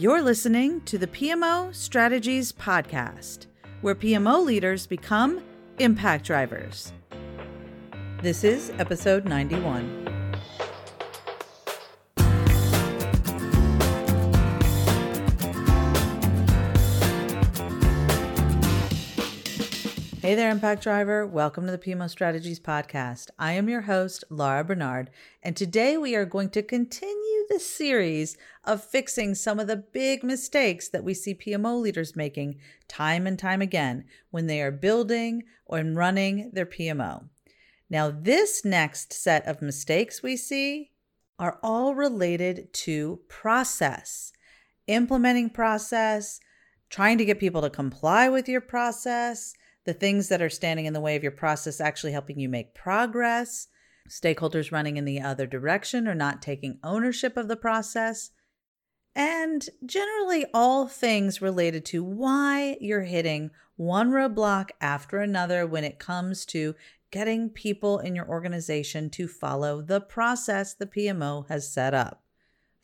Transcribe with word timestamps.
You're 0.00 0.22
listening 0.22 0.80
to 0.86 0.96
the 0.96 1.06
PMO 1.06 1.74
Strategies 1.74 2.52
Podcast, 2.52 3.44
where 3.82 3.94
PMO 3.94 4.42
leaders 4.42 4.86
become 4.86 5.42
impact 5.78 6.24
drivers. 6.24 6.94
This 8.22 8.42
is 8.42 8.72
episode 8.78 9.26
91. 9.26 9.99
Hey 20.30 20.36
there, 20.36 20.52
Impact 20.52 20.84
Driver. 20.84 21.26
Welcome 21.26 21.66
to 21.66 21.72
the 21.72 21.76
PMO 21.76 22.08
Strategies 22.08 22.60
Podcast. 22.60 23.30
I 23.36 23.54
am 23.54 23.68
your 23.68 23.80
host, 23.80 24.22
Laura 24.30 24.62
Barnard, 24.62 25.10
and 25.42 25.56
today 25.56 25.96
we 25.96 26.14
are 26.14 26.24
going 26.24 26.50
to 26.50 26.62
continue 26.62 27.46
the 27.48 27.58
series 27.58 28.36
of 28.62 28.84
fixing 28.84 29.34
some 29.34 29.58
of 29.58 29.66
the 29.66 29.74
big 29.74 30.22
mistakes 30.22 30.88
that 30.90 31.02
we 31.02 31.14
see 31.14 31.34
PMO 31.34 31.80
leaders 31.80 32.14
making 32.14 32.60
time 32.86 33.26
and 33.26 33.40
time 33.40 33.60
again 33.60 34.04
when 34.30 34.46
they 34.46 34.62
are 34.62 34.70
building 34.70 35.42
or 35.66 35.80
running 35.80 36.52
their 36.52 36.64
PMO. 36.64 37.24
Now, 37.90 38.12
this 38.12 38.64
next 38.64 39.12
set 39.12 39.44
of 39.48 39.60
mistakes 39.60 40.22
we 40.22 40.36
see 40.36 40.92
are 41.40 41.58
all 41.60 41.96
related 41.96 42.72
to 42.84 43.18
process, 43.26 44.32
implementing 44.86 45.50
process, 45.50 46.38
trying 46.88 47.18
to 47.18 47.24
get 47.24 47.40
people 47.40 47.62
to 47.62 47.70
comply 47.70 48.28
with 48.28 48.48
your 48.48 48.60
process 48.60 49.54
the 49.90 49.94
things 49.94 50.28
that 50.28 50.40
are 50.40 50.48
standing 50.48 50.86
in 50.86 50.92
the 50.92 51.00
way 51.00 51.16
of 51.16 51.22
your 51.24 51.32
process 51.32 51.80
actually 51.80 52.12
helping 52.12 52.38
you 52.38 52.48
make 52.48 52.76
progress, 52.76 53.66
stakeholders 54.08 54.70
running 54.70 54.96
in 54.96 55.04
the 55.04 55.20
other 55.20 55.48
direction 55.48 56.06
or 56.06 56.14
not 56.14 56.40
taking 56.40 56.78
ownership 56.84 57.36
of 57.36 57.48
the 57.48 57.56
process, 57.56 58.30
and 59.16 59.68
generally 59.84 60.46
all 60.54 60.86
things 60.86 61.42
related 61.42 61.84
to 61.84 62.04
why 62.04 62.76
you're 62.80 63.02
hitting 63.02 63.50
one 63.74 64.12
roadblock 64.12 64.70
after 64.80 65.18
another 65.18 65.66
when 65.66 65.82
it 65.82 65.98
comes 65.98 66.46
to 66.46 66.76
getting 67.10 67.48
people 67.50 67.98
in 67.98 68.14
your 68.14 68.28
organization 68.28 69.10
to 69.10 69.26
follow 69.26 69.82
the 69.82 70.00
process 70.00 70.72
the 70.72 70.86
PMO 70.86 71.48
has 71.48 71.68
set 71.68 71.94
up 71.94 72.22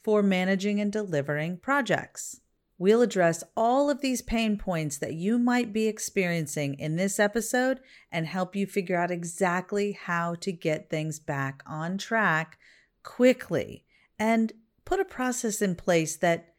for 0.02 0.24
managing 0.24 0.80
and 0.80 0.90
delivering 0.90 1.56
projects. 1.56 2.40
We'll 2.78 3.00
address 3.00 3.42
all 3.56 3.88
of 3.88 4.02
these 4.02 4.20
pain 4.20 4.58
points 4.58 4.98
that 4.98 5.14
you 5.14 5.38
might 5.38 5.72
be 5.72 5.86
experiencing 5.86 6.74
in 6.74 6.96
this 6.96 7.18
episode 7.18 7.80
and 8.12 8.26
help 8.26 8.54
you 8.54 8.66
figure 8.66 8.96
out 8.96 9.10
exactly 9.10 9.92
how 9.92 10.34
to 10.36 10.52
get 10.52 10.90
things 10.90 11.18
back 11.18 11.62
on 11.66 11.96
track 11.96 12.58
quickly 13.02 13.84
and 14.18 14.52
put 14.84 15.00
a 15.00 15.04
process 15.04 15.62
in 15.62 15.74
place 15.74 16.16
that 16.16 16.54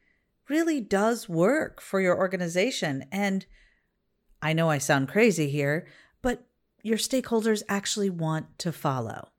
really 0.50 0.82
does 0.82 1.30
work 1.30 1.82
for 1.82 2.02
your 2.02 2.18
organization. 2.18 3.06
And 3.12 3.46
I 4.42 4.54
know 4.54 4.70
I 4.70 4.80
sound 4.80 5.10
crazy 5.10 5.50
here, 5.50 5.86
but 6.22 6.48
your 6.82 6.98
stakeholders 6.98 7.62
actually 7.70 8.10
want 8.10 8.58
to 8.60 8.72
follow. 8.72 9.30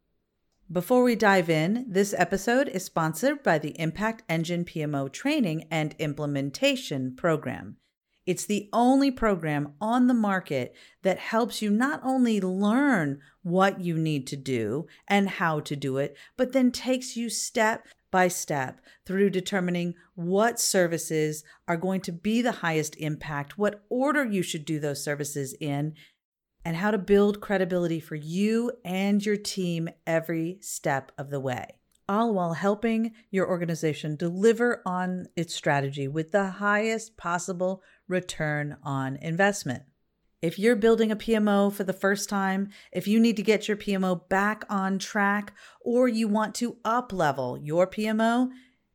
Before 0.70 1.02
we 1.02 1.16
dive 1.16 1.48
in, 1.48 1.86
this 1.88 2.14
episode 2.18 2.68
is 2.68 2.84
sponsored 2.84 3.42
by 3.42 3.58
the 3.58 3.70
Impact 3.80 4.22
Engine 4.28 4.66
PMO 4.66 5.10
Training 5.10 5.64
and 5.70 5.94
Implementation 5.98 7.16
Program. 7.16 7.78
It's 8.26 8.44
the 8.44 8.68
only 8.70 9.10
program 9.10 9.72
on 9.80 10.08
the 10.08 10.14
market 10.14 10.74
that 11.02 11.18
helps 11.18 11.62
you 11.62 11.70
not 11.70 12.02
only 12.04 12.38
learn 12.38 13.20
what 13.40 13.80
you 13.80 13.96
need 13.96 14.26
to 14.26 14.36
do 14.36 14.86
and 15.06 15.30
how 15.30 15.60
to 15.60 15.74
do 15.74 15.96
it, 15.96 16.14
but 16.36 16.52
then 16.52 16.70
takes 16.70 17.16
you 17.16 17.30
step 17.30 17.88
by 18.10 18.28
step 18.28 18.78
through 19.06 19.30
determining 19.30 19.94
what 20.16 20.60
services 20.60 21.44
are 21.66 21.78
going 21.78 22.02
to 22.02 22.12
be 22.12 22.42
the 22.42 22.52
highest 22.52 22.94
impact, 22.96 23.56
what 23.56 23.84
order 23.88 24.26
you 24.26 24.42
should 24.42 24.66
do 24.66 24.78
those 24.78 25.02
services 25.02 25.56
in, 25.62 25.94
and 26.64 26.76
how 26.76 26.90
to 26.90 26.98
build 26.98 27.40
credibility 27.40 28.00
for 28.00 28.14
you 28.14 28.72
and 28.84 29.24
your 29.24 29.36
team 29.36 29.88
every 30.06 30.58
step 30.60 31.12
of 31.16 31.30
the 31.30 31.40
way, 31.40 31.78
all 32.08 32.34
while 32.34 32.54
helping 32.54 33.12
your 33.30 33.48
organization 33.48 34.16
deliver 34.16 34.82
on 34.84 35.26
its 35.36 35.54
strategy 35.54 36.08
with 36.08 36.32
the 36.32 36.46
highest 36.46 37.16
possible 37.16 37.82
return 38.06 38.76
on 38.82 39.16
investment. 39.16 39.84
If 40.40 40.56
you're 40.56 40.76
building 40.76 41.10
a 41.10 41.16
PMO 41.16 41.72
for 41.72 41.82
the 41.82 41.92
first 41.92 42.28
time, 42.28 42.68
if 42.92 43.08
you 43.08 43.18
need 43.18 43.36
to 43.36 43.42
get 43.42 43.66
your 43.66 43.76
PMO 43.76 44.28
back 44.28 44.64
on 44.70 44.98
track, 45.00 45.52
or 45.80 46.06
you 46.06 46.28
want 46.28 46.54
to 46.56 46.76
up 46.84 47.12
level 47.12 47.58
your 47.58 47.88
PMO, 47.88 48.50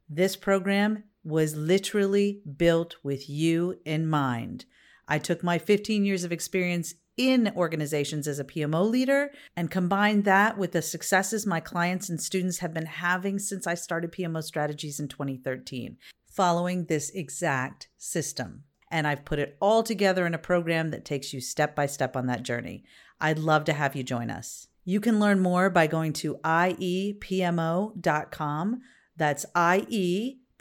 this 0.07 0.37
program 0.37 1.03
was 1.23 1.55
literally 1.55 2.41
built 2.57 2.95
with 3.03 3.29
you 3.29 3.79
in 3.83 4.07
mind. 4.07 4.65
I 5.07 5.19
took 5.19 5.43
my 5.43 5.57
15 5.57 6.05
years 6.05 6.23
of 6.23 6.31
experience 6.31 6.95
in 7.17 7.51
organizations 7.55 8.27
as 8.27 8.39
a 8.39 8.43
PMO 8.43 8.89
leader 8.89 9.31
and 9.55 9.69
combine 9.69 10.23
that 10.23 10.57
with 10.57 10.71
the 10.71 10.81
successes 10.81 11.45
my 11.45 11.59
clients 11.59 12.09
and 12.09 12.19
students 12.19 12.59
have 12.59 12.73
been 12.73 12.87
having 12.87 13.37
since 13.39 13.67
I 13.67 13.75
started 13.75 14.11
PMO 14.11 14.43
strategies 14.43 14.99
in 14.99 15.07
2013, 15.07 15.97
following 16.25 16.85
this 16.85 17.09
exact 17.11 17.89
system. 17.97 18.63
And 18.89 19.07
I've 19.07 19.25
put 19.25 19.39
it 19.39 19.57
all 19.59 19.83
together 19.83 20.25
in 20.25 20.33
a 20.33 20.39
program 20.39 20.91
that 20.91 21.05
takes 21.05 21.33
you 21.33 21.41
step 21.41 21.75
by 21.75 21.85
step 21.87 22.15
on 22.15 22.27
that 22.27 22.43
journey. 22.43 22.83
I'd 23.19 23.39
love 23.39 23.65
to 23.65 23.73
have 23.73 23.95
you 23.95 24.03
join 24.03 24.29
us. 24.29 24.67
You 24.85 24.99
can 24.99 25.19
learn 25.19 25.39
more 25.39 25.69
by 25.69 25.87
going 25.87 26.13
to 26.13 26.35
iepmo.com. 26.43 27.21
That's 29.15 29.45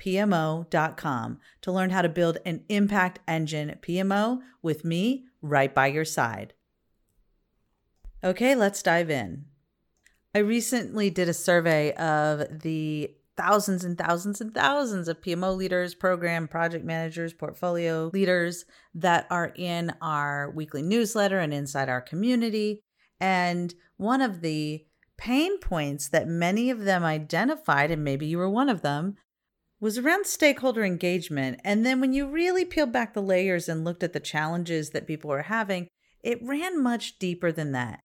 iepmo.com 0.04 1.38
to 1.62 1.72
learn 1.72 1.90
how 1.90 2.02
to 2.02 2.08
build 2.08 2.38
an 2.44 2.64
impact 2.68 3.20
engine 3.26 3.78
PMO 3.82 4.40
with 4.62 4.84
me 4.84 5.24
right 5.40 5.74
by 5.74 5.86
your 5.88 6.04
side. 6.04 6.54
Okay, 8.24 8.54
let's 8.54 8.82
dive 8.82 9.10
in. 9.10 9.46
I 10.34 10.38
recently 10.38 11.10
did 11.10 11.28
a 11.28 11.34
survey 11.34 11.92
of 11.94 12.60
the 12.62 13.14
thousands 13.36 13.84
and 13.84 13.98
thousands 13.98 14.40
and 14.40 14.54
thousands 14.54 15.08
of 15.08 15.20
PMO 15.20 15.56
leaders, 15.56 15.94
program 15.94 16.46
project 16.46 16.84
managers, 16.84 17.32
portfolio 17.32 18.10
leaders 18.12 18.64
that 18.94 19.26
are 19.30 19.52
in 19.56 19.92
our 20.00 20.50
weekly 20.50 20.82
newsletter 20.82 21.38
and 21.38 21.52
inside 21.52 21.88
our 21.88 22.00
community. 22.00 22.82
And 23.20 23.74
one 23.96 24.20
of 24.20 24.40
the 24.40 24.84
pain 25.16 25.58
points 25.60 26.08
that 26.08 26.26
many 26.26 26.70
of 26.70 26.80
them 26.80 27.04
identified, 27.04 27.90
and 27.90 28.04
maybe 28.04 28.26
you 28.26 28.38
were 28.38 28.50
one 28.50 28.68
of 28.68 28.82
them, 28.82 29.16
was 29.82 29.98
around 29.98 30.24
stakeholder 30.24 30.84
engagement. 30.84 31.60
And 31.64 31.84
then 31.84 32.00
when 32.00 32.12
you 32.12 32.28
really 32.28 32.64
peeled 32.64 32.92
back 32.92 33.14
the 33.14 33.20
layers 33.20 33.68
and 33.68 33.84
looked 33.84 34.04
at 34.04 34.12
the 34.12 34.20
challenges 34.20 34.90
that 34.90 35.08
people 35.08 35.28
were 35.28 35.42
having, 35.42 35.88
it 36.22 36.40
ran 36.40 36.80
much 36.80 37.18
deeper 37.18 37.50
than 37.50 37.72
that. 37.72 37.98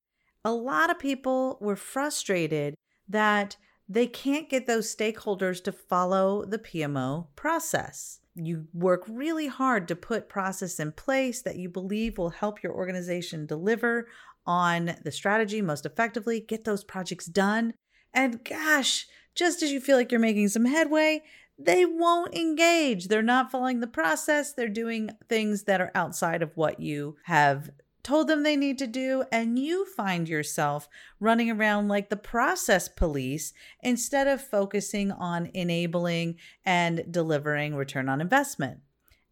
A 0.43 0.51
lot 0.51 0.89
of 0.89 0.97
people 0.97 1.59
were 1.61 1.75
frustrated 1.75 2.73
that 3.07 3.57
they 3.87 4.07
can't 4.07 4.49
get 4.49 4.65
those 4.65 4.93
stakeholders 4.93 5.63
to 5.65 5.71
follow 5.71 6.43
the 6.45 6.57
PMO 6.57 7.27
process. 7.35 8.21
You 8.33 8.65
work 8.73 9.03
really 9.07 9.45
hard 9.45 9.87
to 9.89 9.95
put 9.95 10.29
process 10.29 10.79
in 10.79 10.93
place 10.93 11.43
that 11.43 11.57
you 11.57 11.69
believe 11.69 12.17
will 12.17 12.31
help 12.31 12.63
your 12.63 12.73
organization 12.73 13.45
deliver 13.45 14.07
on 14.47 14.95
the 15.03 15.11
strategy 15.11 15.61
most 15.61 15.85
effectively, 15.85 16.39
get 16.39 16.63
those 16.63 16.83
projects 16.83 17.27
done. 17.27 17.75
And 18.15 18.43
gosh, 18.43 19.05
just 19.35 19.61
as 19.61 19.71
you 19.71 19.79
feel 19.79 19.95
like 19.95 20.11
you're 20.11 20.19
making 20.19 20.47
some 20.47 20.65
headway, 20.65 21.21
they 21.57 21.85
won't 21.85 22.35
engage. 22.35 23.07
They're 23.07 23.21
not 23.21 23.51
following 23.51 23.79
the 23.79 23.87
process. 23.87 24.53
They're 24.53 24.67
doing 24.67 25.11
things 25.27 25.63
that 25.63 25.81
are 25.81 25.91
outside 25.95 26.41
of 26.41 26.55
what 26.55 26.79
you 26.79 27.17
have 27.23 27.71
told 28.03 28.27
them 28.27 28.43
they 28.43 28.55
need 28.55 28.77
to 28.77 28.87
do. 28.87 29.23
And 29.31 29.59
you 29.59 29.85
find 29.85 30.29
yourself 30.29 30.87
running 31.19 31.51
around 31.51 31.87
like 31.87 32.09
the 32.09 32.15
process 32.15 32.87
police 32.87 33.53
instead 33.81 34.27
of 34.27 34.41
focusing 34.41 35.11
on 35.11 35.49
enabling 35.53 36.35
and 36.63 37.11
delivering 37.11 37.75
return 37.75 38.07
on 38.07 38.21
investment. 38.21 38.79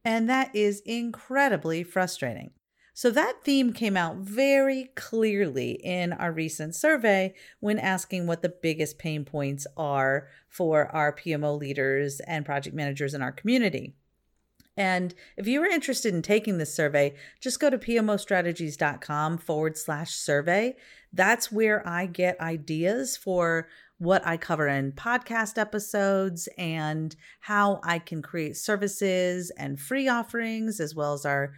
And 0.03 0.29
that 0.29 0.55
is 0.55 0.81
incredibly 0.85 1.83
frustrating. 1.83 2.51
So 2.97 3.11
that 3.11 3.43
theme 3.43 3.73
came 3.73 3.97
out 3.97 4.15
very 4.15 4.85
clearly 4.95 5.71
in 5.83 6.13
our 6.13 6.31
recent 6.31 6.75
survey 6.75 7.33
when 7.59 7.77
asking 7.77 8.25
what 8.25 8.41
the 8.41 8.47
biggest 8.47 8.97
pain 8.97 9.25
points 9.25 9.67
are 9.75 10.29
for 10.47 10.87
our 10.95 11.13
PMO 11.13 11.59
leaders 11.59 12.21
and 12.21 12.45
project 12.45 12.73
managers 12.73 13.13
in 13.13 13.21
our 13.21 13.33
community. 13.33 13.95
And 14.77 15.13
if 15.35 15.45
you 15.45 15.61
are 15.61 15.65
interested 15.65 16.13
in 16.13 16.21
taking 16.21 16.57
this 16.57 16.73
survey, 16.73 17.15
just 17.41 17.59
go 17.59 17.69
to 17.69 17.77
pmostrategies.com 17.77 19.39
forward 19.39 19.77
slash 19.77 20.11
survey. 20.11 20.77
That's 21.11 21.51
where 21.51 21.85
I 21.85 22.05
get 22.05 22.39
ideas 22.39 23.17
for 23.17 23.67
what 23.97 24.25
I 24.25 24.37
cover 24.37 24.69
in 24.69 24.93
podcast 24.93 25.57
episodes 25.57 26.47
and 26.57 27.13
how 27.41 27.81
I 27.83 27.99
can 27.99 28.21
create 28.21 28.55
services 28.55 29.51
and 29.57 29.81
free 29.81 30.07
offerings, 30.07 30.79
as 30.79 30.95
well 30.95 31.11
as 31.11 31.25
our 31.25 31.51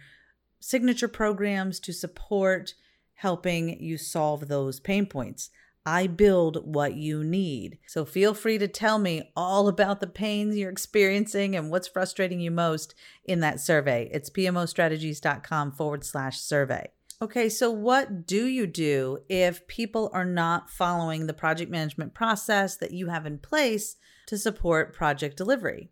signature 0.60 1.08
programs 1.08 1.80
to 1.80 1.92
support 1.92 2.74
helping 3.14 3.80
you 3.80 3.98
solve 3.98 4.48
those 4.48 4.80
pain 4.80 5.06
points. 5.06 5.50
I 5.84 6.06
build 6.06 6.66
what 6.66 6.94
you 6.94 7.24
need. 7.24 7.78
So 7.86 8.04
feel 8.04 8.34
free 8.34 8.58
to 8.58 8.68
tell 8.68 8.98
me 8.98 9.32
all 9.34 9.68
about 9.68 10.00
the 10.00 10.06
pains 10.06 10.56
you're 10.56 10.70
experiencing 10.70 11.56
and 11.56 11.70
what's 11.70 11.88
frustrating 11.88 12.40
you 12.40 12.50
most 12.50 12.94
in 13.24 13.40
that 13.40 13.58
survey. 13.58 14.10
It's 14.12 14.28
pmostrategies.com 14.28 15.72
forward 15.72 16.04
slash 16.04 16.40
survey. 16.40 16.90
Okay, 17.20 17.48
so 17.48 17.70
what 17.70 18.26
do 18.26 18.46
you 18.46 18.66
do 18.66 19.20
if 19.28 19.66
people 19.66 20.08
are 20.12 20.24
not 20.24 20.70
following 20.70 21.26
the 21.26 21.34
project 21.34 21.70
management 21.70 22.14
process 22.14 22.76
that 22.76 22.92
you 22.92 23.08
have 23.08 23.26
in 23.26 23.38
place 23.38 23.96
to 24.26 24.38
support 24.38 24.94
project 24.94 25.36
delivery? 25.36 25.90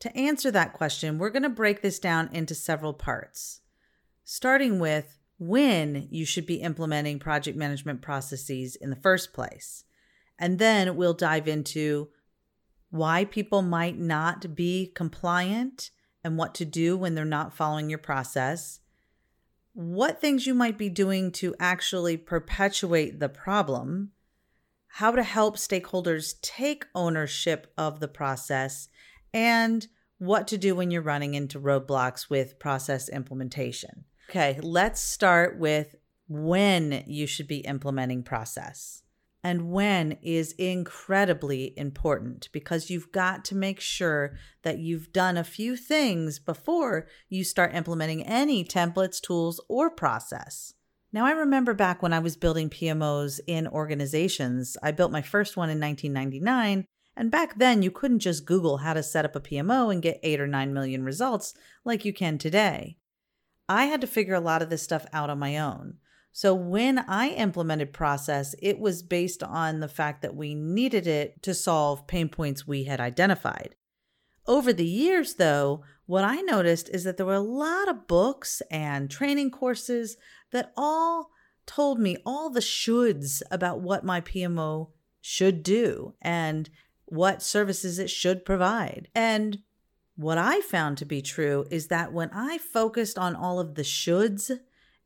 To 0.00 0.16
answer 0.16 0.50
that 0.52 0.72
question, 0.72 1.18
we're 1.18 1.28
going 1.30 1.42
to 1.42 1.48
break 1.48 1.82
this 1.82 1.98
down 1.98 2.30
into 2.32 2.54
several 2.54 2.94
parts, 2.94 3.60
starting 4.30 4.78
with 4.78 5.16
when 5.38 6.06
you 6.10 6.26
should 6.26 6.44
be 6.44 6.56
implementing 6.56 7.18
project 7.18 7.56
management 7.56 8.02
processes 8.02 8.76
in 8.76 8.90
the 8.90 8.96
first 8.96 9.32
place. 9.32 9.84
And 10.38 10.58
then 10.58 10.96
we'll 10.96 11.14
dive 11.14 11.48
into 11.48 12.10
why 12.90 13.24
people 13.24 13.62
might 13.62 13.98
not 13.98 14.54
be 14.54 14.92
compliant 14.94 15.90
and 16.22 16.36
what 16.36 16.54
to 16.56 16.66
do 16.66 16.94
when 16.94 17.14
they're 17.14 17.24
not 17.24 17.54
following 17.54 17.88
your 17.88 17.98
process, 17.98 18.80
what 19.72 20.20
things 20.20 20.46
you 20.46 20.52
might 20.52 20.76
be 20.76 20.90
doing 20.90 21.32
to 21.32 21.54
actually 21.58 22.18
perpetuate 22.18 23.20
the 23.20 23.30
problem, 23.30 24.10
how 24.88 25.10
to 25.10 25.22
help 25.22 25.56
stakeholders 25.56 26.34
take 26.42 26.84
ownership 26.94 27.72
of 27.78 27.98
the 27.98 28.08
process, 28.08 28.90
and 29.32 29.86
what 30.18 30.46
to 30.48 30.58
do 30.58 30.74
when 30.74 30.90
you're 30.90 31.00
running 31.00 31.32
into 31.32 31.58
roadblocks 31.58 32.28
with 32.28 32.58
process 32.58 33.08
implementation. 33.08 34.04
Okay, 34.28 34.60
let's 34.62 35.00
start 35.00 35.58
with 35.58 35.94
when 36.28 37.02
you 37.06 37.26
should 37.26 37.48
be 37.48 37.60
implementing 37.60 38.22
process. 38.22 39.02
And 39.42 39.70
when 39.70 40.18
is 40.20 40.52
incredibly 40.52 41.72
important 41.78 42.50
because 42.52 42.90
you've 42.90 43.10
got 43.10 43.42
to 43.46 43.54
make 43.54 43.80
sure 43.80 44.36
that 44.64 44.80
you've 44.80 45.14
done 45.14 45.38
a 45.38 45.44
few 45.44 45.76
things 45.76 46.38
before 46.38 47.06
you 47.30 47.42
start 47.42 47.74
implementing 47.74 48.22
any 48.22 48.64
templates, 48.64 49.18
tools, 49.18 49.62
or 49.66 49.88
process. 49.88 50.74
Now, 51.10 51.24
I 51.24 51.30
remember 51.30 51.72
back 51.72 52.02
when 52.02 52.12
I 52.12 52.18
was 52.18 52.36
building 52.36 52.68
PMOs 52.68 53.40
in 53.46 53.66
organizations, 53.66 54.76
I 54.82 54.90
built 54.90 55.10
my 55.10 55.22
first 55.22 55.56
one 55.56 55.70
in 55.70 55.80
1999. 55.80 56.84
And 57.16 57.30
back 57.30 57.58
then, 57.58 57.80
you 57.80 57.90
couldn't 57.90 58.18
just 58.18 58.44
Google 58.44 58.78
how 58.78 58.92
to 58.92 59.02
set 59.02 59.24
up 59.24 59.34
a 59.34 59.40
PMO 59.40 59.90
and 59.90 60.02
get 60.02 60.20
eight 60.22 60.38
or 60.38 60.46
nine 60.46 60.74
million 60.74 61.02
results 61.02 61.54
like 61.82 62.04
you 62.04 62.12
can 62.12 62.36
today. 62.36 62.98
I 63.68 63.86
had 63.86 64.00
to 64.00 64.06
figure 64.06 64.34
a 64.34 64.40
lot 64.40 64.62
of 64.62 64.70
this 64.70 64.82
stuff 64.82 65.06
out 65.12 65.30
on 65.30 65.38
my 65.38 65.58
own. 65.58 65.98
So 66.32 66.54
when 66.54 66.98
I 67.00 67.30
implemented 67.30 67.92
process, 67.92 68.54
it 68.62 68.78
was 68.78 69.02
based 69.02 69.42
on 69.42 69.80
the 69.80 69.88
fact 69.88 70.22
that 70.22 70.36
we 70.36 70.54
needed 70.54 71.06
it 71.06 71.42
to 71.42 71.54
solve 71.54 72.06
pain 72.06 72.28
points 72.28 72.66
we 72.66 72.84
had 72.84 73.00
identified. 73.00 73.74
Over 74.46 74.72
the 74.72 74.86
years, 74.86 75.34
though, 75.34 75.82
what 76.06 76.24
I 76.24 76.36
noticed 76.36 76.88
is 76.88 77.04
that 77.04 77.16
there 77.16 77.26
were 77.26 77.34
a 77.34 77.40
lot 77.40 77.88
of 77.88 78.06
books 78.06 78.62
and 78.70 79.10
training 79.10 79.50
courses 79.50 80.16
that 80.52 80.72
all 80.76 81.30
told 81.66 82.00
me 82.00 82.16
all 82.24 82.48
the 82.48 82.60
shoulds 82.60 83.42
about 83.50 83.80
what 83.80 84.04
my 84.04 84.20
PMO 84.20 84.90
should 85.20 85.62
do 85.62 86.14
and 86.22 86.70
what 87.04 87.42
services 87.42 87.98
it 87.98 88.08
should 88.08 88.44
provide. 88.44 89.08
And 89.14 89.58
what 90.18 90.36
I 90.36 90.62
found 90.62 90.98
to 90.98 91.04
be 91.04 91.22
true 91.22 91.64
is 91.70 91.86
that 91.86 92.12
when 92.12 92.30
I 92.32 92.58
focused 92.58 93.16
on 93.16 93.36
all 93.36 93.60
of 93.60 93.76
the 93.76 93.82
shoulds 93.82 94.50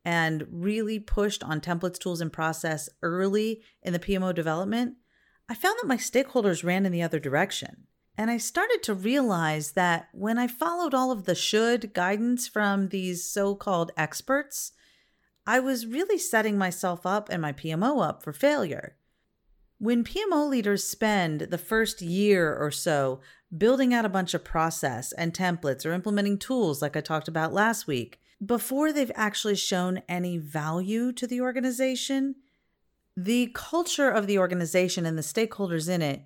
and 0.03 0.43
really 0.49 0.99
pushed 0.99 1.43
on 1.43 1.61
templates, 1.61 1.99
tools, 1.99 2.19
and 2.19 2.33
process 2.33 2.89
early 3.03 3.61
in 3.83 3.93
the 3.93 3.99
PMO 3.99 4.33
development, 4.33 4.95
I 5.47 5.53
found 5.53 5.77
that 5.79 5.87
my 5.87 5.97
stakeholders 5.97 6.63
ran 6.63 6.87
in 6.87 6.91
the 6.91 7.03
other 7.03 7.19
direction. 7.19 7.85
And 8.17 8.31
I 8.31 8.37
started 8.37 8.81
to 8.83 8.95
realize 8.95 9.73
that 9.73 10.07
when 10.13 10.39
I 10.39 10.47
followed 10.47 10.95
all 10.95 11.11
of 11.11 11.25
the 11.25 11.35
should 11.35 11.93
guidance 11.93 12.47
from 12.47 12.87
these 12.87 13.23
so 13.23 13.53
called 13.53 13.91
experts, 13.95 14.71
I 15.45 15.59
was 15.59 15.85
really 15.85 16.17
setting 16.17 16.57
myself 16.57 17.05
up 17.05 17.29
and 17.29 17.39
my 17.39 17.53
PMO 17.53 18.03
up 18.03 18.23
for 18.23 18.33
failure. 18.33 18.95
When 19.77 20.03
PMO 20.03 20.49
leaders 20.49 20.83
spend 20.83 21.41
the 21.41 21.57
first 21.59 22.01
year 22.01 22.55
or 22.55 22.71
so 22.71 23.21
building 23.57 23.93
out 23.93 24.05
a 24.05 24.09
bunch 24.09 24.33
of 24.33 24.43
process 24.43 25.11
and 25.13 25.33
templates 25.33 25.85
or 25.85 25.93
implementing 25.93 26.37
tools 26.37 26.81
like 26.81 26.97
I 26.97 27.01
talked 27.01 27.27
about 27.27 27.53
last 27.53 27.87
week 27.87 28.19
before 28.45 28.91
they've 28.91 29.11
actually 29.15 29.55
shown 29.55 30.01
any 30.09 30.37
value 30.37 31.11
to 31.13 31.27
the 31.27 31.41
organization, 31.41 32.35
the 33.15 33.51
culture 33.53 34.09
of 34.09 34.27
the 34.27 34.39
organization 34.39 35.05
and 35.05 35.17
the 35.17 35.21
stakeholders 35.21 35.87
in 35.87 36.01
it 36.01 36.23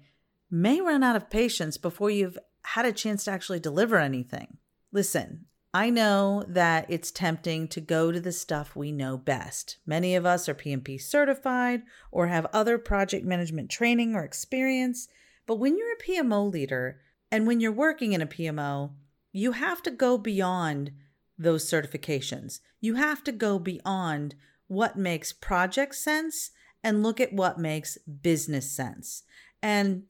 may 0.49 0.79
run 0.79 1.03
out 1.03 1.15
of 1.15 1.29
patience 1.29 1.77
before 1.77 2.09
you've 2.09 2.39
had 2.63 2.85
a 2.85 2.91
chance 2.91 3.25
to 3.25 3.31
actually 3.31 3.59
deliver 3.59 3.97
anything. 3.97 4.57
Listen, 4.91 5.45
I 5.73 5.89
know 5.89 6.43
that 6.47 6.85
it's 6.89 7.11
tempting 7.11 7.67
to 7.69 7.81
go 7.81 8.11
to 8.11 8.19
the 8.19 8.31
stuff 8.31 8.75
we 8.75 8.91
know 8.91 9.17
best. 9.17 9.77
Many 9.85 10.15
of 10.15 10.25
us 10.25 10.47
are 10.47 10.55
PMP 10.55 10.99
certified 10.99 11.83
or 12.11 12.27
have 12.27 12.47
other 12.53 12.77
project 12.77 13.25
management 13.25 13.69
training 13.69 14.15
or 14.15 14.23
experience. 14.23 15.07
But 15.45 15.59
when 15.59 15.77
you're 15.77 15.93
a 15.93 16.03
PMO 16.03 16.51
leader, 16.51 16.99
and 17.31 17.45
when 17.47 17.59
you're 17.59 17.71
working 17.71 18.13
in 18.13 18.21
a 18.21 18.27
PMO, 18.27 18.91
you 19.31 19.53
have 19.53 19.83
to 19.83 19.91
go 19.91 20.17
beyond 20.17 20.91
those 21.37 21.69
certifications. 21.69 22.59
You 22.79 22.95
have 22.95 23.23
to 23.25 23.31
go 23.31 23.59
beyond 23.59 24.35
what 24.67 24.97
makes 24.97 25.33
project 25.33 25.95
sense 25.95 26.51
and 26.83 27.03
look 27.03 27.19
at 27.19 27.33
what 27.33 27.59
makes 27.59 27.97
business 27.97 28.71
sense. 28.71 29.23
And 29.61 30.03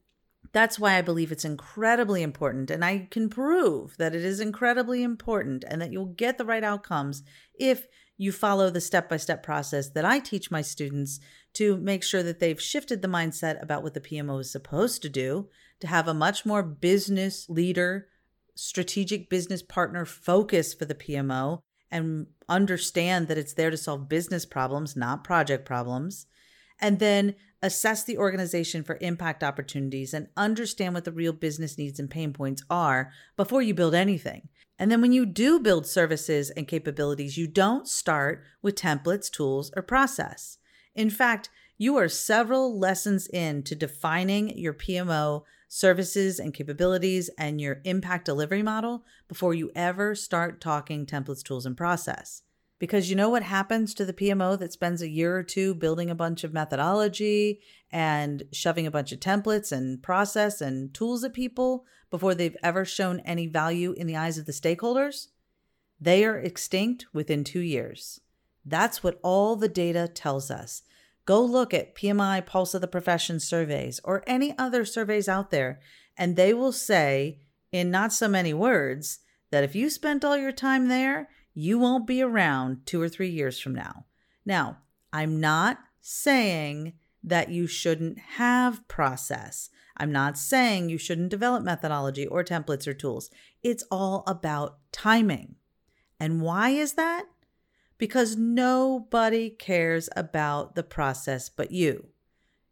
that's 0.52 0.78
why 0.78 0.96
I 0.96 1.02
believe 1.02 1.30
it's 1.30 1.44
incredibly 1.44 2.22
important. 2.22 2.70
And 2.70 2.84
I 2.84 3.08
can 3.10 3.28
prove 3.28 3.96
that 3.98 4.14
it 4.14 4.24
is 4.24 4.40
incredibly 4.40 5.02
important 5.02 5.64
and 5.68 5.80
that 5.82 5.92
you'll 5.92 6.06
get 6.06 6.38
the 6.38 6.44
right 6.44 6.64
outcomes 6.64 7.22
if 7.58 7.86
you 8.16 8.32
follow 8.32 8.70
the 8.70 8.80
step 8.80 9.08
by 9.08 9.16
step 9.16 9.42
process 9.42 9.90
that 9.90 10.04
I 10.04 10.18
teach 10.18 10.50
my 10.50 10.62
students 10.62 11.20
to 11.54 11.76
make 11.76 12.02
sure 12.02 12.22
that 12.22 12.40
they've 12.40 12.60
shifted 12.60 13.02
the 13.02 13.08
mindset 13.08 13.62
about 13.62 13.82
what 13.82 13.94
the 13.94 14.00
PMO 14.00 14.40
is 14.40 14.50
supposed 14.50 15.02
to 15.02 15.08
do 15.08 15.48
to 15.80 15.86
have 15.86 16.08
a 16.08 16.14
much 16.14 16.44
more 16.44 16.62
business 16.62 17.48
leader, 17.48 18.08
strategic 18.54 19.30
business 19.30 19.62
partner 19.62 20.04
focus 20.04 20.74
for 20.74 20.84
the 20.84 20.94
PMO 20.94 21.60
and 21.90 22.26
understand 22.48 23.28
that 23.28 23.38
it's 23.38 23.54
there 23.54 23.70
to 23.70 23.76
solve 23.76 24.08
business 24.08 24.44
problems, 24.44 24.96
not 24.96 25.24
project 25.24 25.64
problems. 25.64 26.26
And 26.80 26.98
then 26.98 27.34
assess 27.62 28.04
the 28.04 28.18
organization 28.18 28.84
for 28.84 28.98
impact 29.00 29.42
opportunities 29.42 30.14
and 30.14 30.28
understand 30.36 30.94
what 30.94 31.04
the 31.04 31.12
real 31.12 31.32
business 31.32 31.76
needs 31.76 31.98
and 31.98 32.10
pain 32.10 32.32
points 32.32 32.62
are 32.70 33.10
before 33.36 33.62
you 33.62 33.74
build 33.74 33.94
anything. 33.94 34.48
And 34.78 34.92
then 34.92 35.00
when 35.00 35.12
you 35.12 35.26
do 35.26 35.58
build 35.58 35.86
services 35.86 36.50
and 36.50 36.68
capabilities, 36.68 37.36
you 37.36 37.48
don't 37.48 37.88
start 37.88 38.44
with 38.62 38.76
templates, 38.76 39.30
tools, 39.30 39.72
or 39.74 39.82
process. 39.82 40.58
In 40.94 41.10
fact, 41.10 41.50
you 41.76 41.96
are 41.96 42.08
several 42.08 42.78
lessons 42.78 43.28
in 43.28 43.64
to 43.64 43.74
defining 43.74 44.56
your 44.56 44.74
PMO 44.74 45.42
services 45.68 46.40
and 46.40 46.54
capabilities 46.54 47.30
and 47.38 47.60
your 47.60 47.80
impact 47.84 48.24
delivery 48.24 48.62
model 48.62 49.04
before 49.28 49.54
you 49.54 49.70
ever 49.76 50.14
start 50.14 50.60
talking 50.60 51.06
templates, 51.06 51.42
tools, 51.42 51.66
and 51.66 51.76
process. 51.76 52.42
Because 52.78 53.10
you 53.10 53.16
know 53.16 53.28
what 53.28 53.42
happens 53.42 53.92
to 53.94 54.04
the 54.04 54.12
PMO 54.12 54.58
that 54.58 54.72
spends 54.72 55.02
a 55.02 55.08
year 55.08 55.36
or 55.36 55.42
two 55.42 55.74
building 55.74 56.10
a 56.10 56.14
bunch 56.14 56.44
of 56.44 56.52
methodology 56.52 57.60
and 57.90 58.44
shoving 58.52 58.86
a 58.86 58.90
bunch 58.90 59.12
of 59.12 59.20
templates 59.20 59.72
and 59.72 60.02
process 60.02 60.60
and 60.60 60.94
tools 60.94 61.24
at 61.24 61.34
people 61.34 61.84
before 62.10 62.34
they've 62.34 62.56
ever 62.62 62.84
shown 62.84 63.20
any 63.20 63.46
value 63.46 63.92
in 63.92 64.06
the 64.06 64.16
eyes 64.16 64.38
of 64.38 64.46
the 64.46 64.52
stakeholders? 64.52 65.28
They 66.00 66.24
are 66.24 66.38
extinct 66.38 67.06
within 67.12 67.42
two 67.42 67.60
years. 67.60 68.20
That's 68.64 69.02
what 69.02 69.18
all 69.22 69.56
the 69.56 69.68
data 69.68 70.06
tells 70.06 70.50
us. 70.50 70.82
Go 71.28 71.44
look 71.44 71.74
at 71.74 71.94
PMI 71.94 72.46
Pulse 72.46 72.72
of 72.72 72.80
the 72.80 72.88
Profession 72.88 73.38
surveys 73.38 74.00
or 74.02 74.24
any 74.26 74.56
other 74.56 74.86
surveys 74.86 75.28
out 75.28 75.50
there, 75.50 75.78
and 76.16 76.36
they 76.36 76.54
will 76.54 76.72
say, 76.72 77.40
in 77.70 77.90
not 77.90 78.14
so 78.14 78.28
many 78.28 78.54
words, 78.54 79.18
that 79.50 79.62
if 79.62 79.74
you 79.74 79.90
spent 79.90 80.24
all 80.24 80.38
your 80.38 80.52
time 80.52 80.88
there, 80.88 81.28
you 81.52 81.78
won't 81.78 82.06
be 82.06 82.22
around 82.22 82.86
two 82.86 82.98
or 82.98 83.10
three 83.10 83.28
years 83.28 83.60
from 83.60 83.74
now. 83.74 84.06
Now, 84.46 84.78
I'm 85.12 85.38
not 85.38 85.80
saying 86.00 86.94
that 87.22 87.50
you 87.50 87.66
shouldn't 87.66 88.18
have 88.36 88.88
process. 88.88 89.68
I'm 89.98 90.10
not 90.10 90.38
saying 90.38 90.88
you 90.88 90.96
shouldn't 90.96 91.28
develop 91.28 91.62
methodology 91.62 92.26
or 92.26 92.42
templates 92.42 92.86
or 92.86 92.94
tools. 92.94 93.28
It's 93.62 93.84
all 93.90 94.24
about 94.26 94.78
timing. 94.92 95.56
And 96.18 96.40
why 96.40 96.70
is 96.70 96.94
that? 96.94 97.26
Because 97.98 98.36
nobody 98.36 99.50
cares 99.50 100.08
about 100.16 100.74
the 100.74 100.82
process 100.82 101.48
but 101.48 101.70
you. 101.70 102.08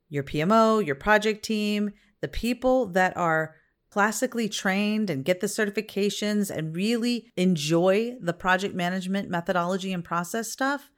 Your 0.08 0.22
PMO, 0.22 0.84
your 0.84 0.94
project 0.94 1.44
team, 1.44 1.90
the 2.20 2.28
people 2.28 2.86
that 2.86 3.16
are 3.16 3.56
classically 3.90 4.48
trained 4.48 5.10
and 5.10 5.24
get 5.24 5.40
the 5.40 5.46
certifications 5.46 6.50
and 6.50 6.76
really 6.76 7.32
enjoy 7.36 8.14
the 8.20 8.32
project 8.32 8.74
management 8.74 9.28
methodology 9.28 9.92
and 9.92 10.04
process 10.04 10.50
stuff, 10.50 10.90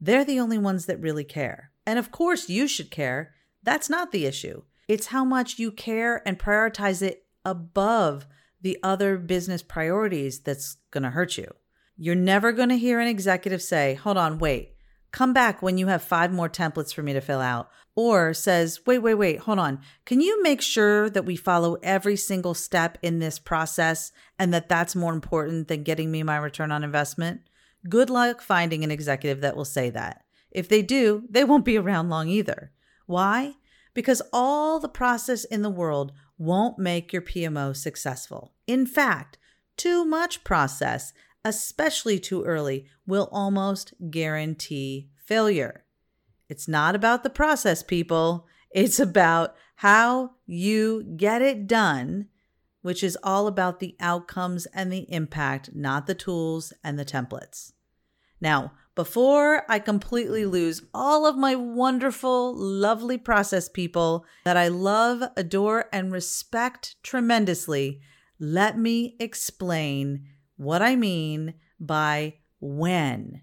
they're 0.00 0.24
the 0.24 0.40
only 0.40 0.58
ones 0.58 0.86
that 0.86 1.00
really 1.00 1.24
care. 1.24 1.70
And 1.86 1.98
of 1.98 2.10
course, 2.10 2.48
you 2.48 2.66
should 2.66 2.90
care. 2.90 3.34
That's 3.62 3.90
not 3.90 4.12
the 4.12 4.26
issue. 4.26 4.62
It's 4.88 5.06
how 5.06 5.24
much 5.24 5.58
you 5.58 5.70
care 5.70 6.26
and 6.26 6.38
prioritize 6.38 7.02
it 7.02 7.24
above 7.44 8.26
the 8.60 8.78
other 8.82 9.16
business 9.16 9.62
priorities 9.62 10.40
that's 10.40 10.76
going 10.90 11.04
to 11.04 11.10
hurt 11.10 11.38
you. 11.38 11.46
You're 12.02 12.14
never 12.14 12.52
going 12.52 12.70
to 12.70 12.78
hear 12.78 12.98
an 12.98 13.08
executive 13.08 13.60
say, 13.60 13.92
Hold 13.92 14.16
on, 14.16 14.38
wait, 14.38 14.74
come 15.12 15.34
back 15.34 15.60
when 15.60 15.76
you 15.76 15.88
have 15.88 16.02
five 16.02 16.32
more 16.32 16.48
templates 16.48 16.94
for 16.94 17.02
me 17.02 17.12
to 17.12 17.20
fill 17.20 17.42
out. 17.42 17.68
Or 17.94 18.32
says, 18.32 18.80
Wait, 18.86 19.00
wait, 19.00 19.16
wait, 19.16 19.40
hold 19.40 19.58
on. 19.58 19.80
Can 20.06 20.22
you 20.22 20.42
make 20.42 20.62
sure 20.62 21.10
that 21.10 21.26
we 21.26 21.36
follow 21.36 21.76
every 21.82 22.16
single 22.16 22.54
step 22.54 22.96
in 23.02 23.18
this 23.18 23.38
process 23.38 24.12
and 24.38 24.54
that 24.54 24.66
that's 24.66 24.96
more 24.96 25.12
important 25.12 25.68
than 25.68 25.82
getting 25.82 26.10
me 26.10 26.22
my 26.22 26.38
return 26.38 26.72
on 26.72 26.84
investment? 26.84 27.42
Good 27.86 28.08
luck 28.08 28.40
finding 28.40 28.82
an 28.82 28.90
executive 28.90 29.42
that 29.42 29.54
will 29.54 29.66
say 29.66 29.90
that. 29.90 30.24
If 30.50 30.70
they 30.70 30.80
do, 30.80 31.24
they 31.28 31.44
won't 31.44 31.66
be 31.66 31.76
around 31.76 32.08
long 32.08 32.28
either. 32.28 32.72
Why? 33.04 33.56
Because 33.92 34.22
all 34.32 34.80
the 34.80 34.88
process 34.88 35.44
in 35.44 35.60
the 35.60 35.68
world 35.68 36.12
won't 36.38 36.78
make 36.78 37.12
your 37.12 37.20
PMO 37.20 37.76
successful. 37.76 38.54
In 38.66 38.86
fact, 38.86 39.36
too 39.76 40.06
much 40.06 40.44
process 40.44 41.12
especially 41.44 42.18
too 42.18 42.44
early, 42.44 42.86
will 43.06 43.28
almost 43.32 43.94
guarantee 44.10 45.10
failure. 45.16 45.84
It's 46.48 46.66
not 46.66 46.94
about 46.94 47.22
the 47.22 47.30
process, 47.30 47.82
people. 47.82 48.46
It's 48.70 48.98
about 48.98 49.54
how 49.76 50.32
you 50.46 51.04
get 51.16 51.42
it 51.42 51.66
done, 51.66 52.26
which 52.82 53.02
is 53.02 53.18
all 53.22 53.46
about 53.46 53.80
the 53.80 53.96
outcomes 54.00 54.66
and 54.66 54.92
the 54.92 55.10
impact, 55.12 55.70
not 55.74 56.06
the 56.06 56.14
tools 56.14 56.72
and 56.82 56.98
the 56.98 57.04
templates. 57.04 57.72
Now, 58.40 58.72
before 58.94 59.64
I 59.70 59.78
completely 59.78 60.44
lose 60.44 60.82
all 60.92 61.24
of 61.24 61.36
my 61.36 61.54
wonderful, 61.54 62.54
lovely 62.54 63.16
process 63.16 63.68
people 63.68 64.24
that 64.44 64.56
I 64.56 64.68
love, 64.68 65.22
adore, 65.36 65.86
and 65.92 66.12
respect 66.12 66.96
tremendously, 67.02 68.00
let 68.38 68.78
me 68.78 69.16
explain 69.20 70.26
what 70.60 70.82
I 70.82 70.94
mean 70.94 71.54
by 71.80 72.34
when, 72.60 73.40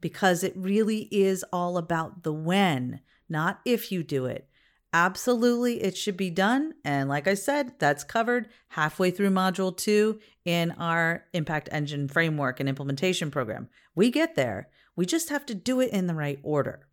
because 0.00 0.44
it 0.44 0.52
really 0.56 1.08
is 1.10 1.44
all 1.52 1.76
about 1.76 2.22
the 2.22 2.32
when, 2.32 3.00
not 3.28 3.58
if 3.64 3.90
you 3.90 4.04
do 4.04 4.26
it. 4.26 4.48
Absolutely, 4.92 5.82
it 5.82 5.96
should 5.96 6.16
be 6.16 6.30
done. 6.30 6.74
And 6.84 7.08
like 7.08 7.26
I 7.26 7.34
said, 7.34 7.72
that's 7.80 8.04
covered 8.04 8.48
halfway 8.68 9.10
through 9.10 9.30
Module 9.30 9.76
2 9.76 10.20
in 10.44 10.70
our 10.78 11.24
Impact 11.32 11.68
Engine 11.72 12.06
framework 12.06 12.60
and 12.60 12.68
implementation 12.68 13.32
program. 13.32 13.68
We 13.96 14.12
get 14.12 14.36
there. 14.36 14.68
We 14.94 15.06
just 15.06 15.30
have 15.30 15.44
to 15.46 15.56
do 15.56 15.80
it 15.80 15.90
in 15.90 16.06
the 16.06 16.14
right 16.14 16.38
order. 16.44 16.86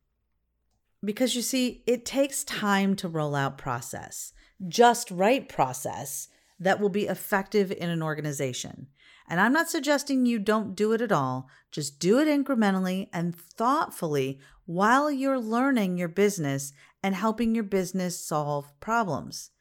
Because 1.05 1.35
you 1.35 1.43
see, 1.43 1.83
it 1.85 2.03
takes 2.03 2.43
time 2.43 2.95
to 2.95 3.07
roll 3.07 3.35
out 3.35 3.59
process, 3.59 4.33
just 4.67 5.11
right 5.11 5.47
process 5.47 6.29
that 6.59 6.79
will 6.79 6.89
be 6.89 7.05
effective 7.05 7.71
in 7.71 7.89
an 7.89 8.01
organization. 8.01 8.87
And 9.31 9.39
I'm 9.39 9.53
not 9.53 9.69
suggesting 9.69 10.25
you 10.25 10.39
don't 10.39 10.75
do 10.75 10.91
it 10.91 10.99
at 10.99 11.13
all. 11.13 11.47
Just 11.71 12.01
do 12.01 12.19
it 12.19 12.27
incrementally 12.27 13.07
and 13.13 13.33
thoughtfully 13.33 14.41
while 14.65 15.09
you're 15.09 15.39
learning 15.39 15.97
your 15.97 16.09
business 16.09 16.73
and 17.01 17.15
helping 17.15 17.55
your 17.55 17.63
business 17.63 18.19
solve 18.19 18.77
problems. 18.81 19.51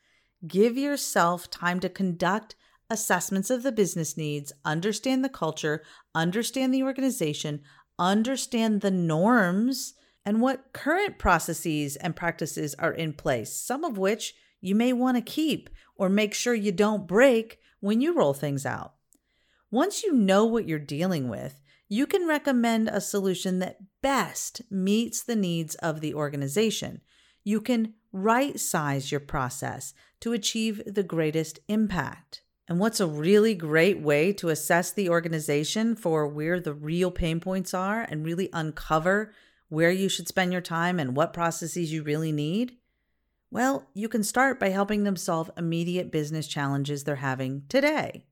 Give 0.44 0.76
yourself 0.76 1.48
time 1.48 1.78
to 1.80 1.88
conduct 1.88 2.56
assessments 2.90 3.48
of 3.48 3.62
the 3.62 3.70
business 3.70 4.16
needs, 4.16 4.52
understand 4.64 5.24
the 5.24 5.28
culture, 5.28 5.84
understand 6.16 6.74
the 6.74 6.82
organization, 6.82 7.60
understand 7.96 8.80
the 8.80 8.90
norms, 8.90 9.94
and 10.24 10.40
what 10.40 10.72
current 10.72 11.16
processes 11.16 11.94
and 11.94 12.16
practices 12.16 12.74
are 12.80 12.92
in 12.92 13.12
place, 13.12 13.54
some 13.54 13.84
of 13.84 13.96
which 13.96 14.34
you 14.60 14.74
may 14.74 14.92
want 14.92 15.16
to 15.16 15.22
keep 15.22 15.70
or 15.94 16.08
make 16.08 16.34
sure 16.34 16.54
you 16.54 16.72
don't 16.72 17.06
break 17.06 17.60
when 17.78 18.00
you 18.00 18.12
roll 18.12 18.34
things 18.34 18.66
out. 18.66 18.94
Once 19.70 20.02
you 20.02 20.12
know 20.12 20.44
what 20.44 20.66
you're 20.66 20.78
dealing 20.78 21.28
with, 21.28 21.60
you 21.88 22.06
can 22.06 22.26
recommend 22.26 22.88
a 22.88 23.00
solution 23.00 23.60
that 23.60 23.78
best 24.02 24.62
meets 24.70 25.22
the 25.22 25.36
needs 25.36 25.76
of 25.76 26.00
the 26.00 26.12
organization. 26.12 27.00
You 27.44 27.60
can 27.60 27.94
right 28.12 28.58
size 28.58 29.10
your 29.10 29.20
process 29.20 29.94
to 30.20 30.32
achieve 30.32 30.82
the 30.86 31.04
greatest 31.04 31.60
impact. 31.68 32.42
And 32.66 32.78
what's 32.78 33.00
a 33.00 33.06
really 33.06 33.54
great 33.54 34.00
way 34.00 34.32
to 34.34 34.48
assess 34.48 34.92
the 34.92 35.08
organization 35.08 35.94
for 35.94 36.26
where 36.26 36.60
the 36.60 36.74
real 36.74 37.10
pain 37.10 37.40
points 37.40 37.72
are 37.72 38.02
and 38.02 38.24
really 38.24 38.48
uncover 38.52 39.32
where 39.68 39.90
you 39.90 40.08
should 40.08 40.26
spend 40.26 40.52
your 40.52 40.60
time 40.60 40.98
and 40.98 41.16
what 41.16 41.32
processes 41.32 41.92
you 41.92 42.02
really 42.02 42.32
need? 42.32 42.76
Well, 43.52 43.88
you 43.94 44.08
can 44.08 44.22
start 44.22 44.60
by 44.60 44.68
helping 44.70 45.04
them 45.04 45.16
solve 45.16 45.50
immediate 45.56 46.12
business 46.12 46.46
challenges 46.46 47.02
they're 47.02 47.16
having 47.16 47.62
today. 47.68 48.26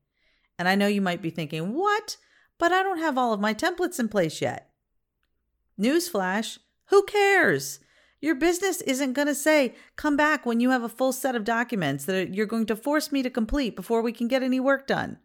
And 0.59 0.67
I 0.67 0.75
know 0.75 0.85
you 0.85 1.01
might 1.01 1.23
be 1.23 1.31
thinking, 1.31 1.73
what? 1.73 2.17
But 2.59 2.71
I 2.71 2.83
don't 2.83 2.99
have 2.99 3.17
all 3.17 3.33
of 3.33 3.39
my 3.39 3.55
templates 3.55 3.99
in 3.99 4.09
place 4.09 4.41
yet. 4.41 4.69
Newsflash 5.79 6.59
who 6.89 7.03
cares? 7.03 7.79
Your 8.19 8.35
business 8.35 8.81
isn't 8.81 9.13
going 9.13 9.27
to 9.27 9.35
say, 9.35 9.75
come 9.95 10.17
back 10.17 10.45
when 10.45 10.59
you 10.59 10.71
have 10.71 10.83
a 10.83 10.89
full 10.89 11.13
set 11.13 11.35
of 11.35 11.43
documents 11.43 12.05
that 12.05 12.33
you're 12.33 12.45
going 12.45 12.65
to 12.65 12.75
force 12.75 13.11
me 13.11 13.23
to 13.23 13.29
complete 13.29 13.75
before 13.75 14.01
we 14.01 14.11
can 14.11 14.27
get 14.27 14.43
any 14.43 14.59
work 14.59 14.87
done. 14.87 15.19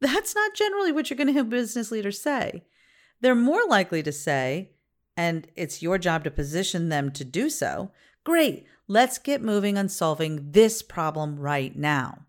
That's 0.00 0.34
not 0.34 0.54
generally 0.54 0.92
what 0.92 1.08
you're 1.08 1.16
going 1.16 1.28
to 1.28 1.32
hear 1.32 1.44
business 1.44 1.90
leaders 1.90 2.20
say. 2.20 2.64
They're 3.20 3.34
more 3.34 3.64
likely 3.68 4.02
to 4.02 4.12
say, 4.12 4.72
and 5.16 5.46
it's 5.54 5.82
your 5.82 5.98
job 5.98 6.24
to 6.24 6.30
position 6.30 6.88
them 6.88 7.12
to 7.12 7.24
do 7.24 7.48
so, 7.48 7.92
great, 8.24 8.66
let's 8.88 9.18
get 9.18 9.42
moving 9.42 9.78
on 9.78 9.88
solving 9.88 10.50
this 10.52 10.82
problem 10.82 11.38
right 11.38 11.76
now. 11.76 12.25